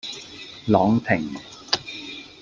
[0.65, 1.29] 朗廷